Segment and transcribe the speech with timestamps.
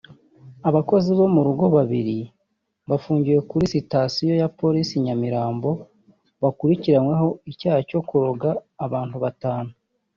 [0.69, 2.17] Abakozi bo mu rugo babiri
[2.89, 5.69] bafungiwe kuri sitasiyo ya Polisi i Nyamirambo
[6.41, 8.49] bakurikiranweho icyaha cyo kuroga
[8.85, 9.71] abantu batanu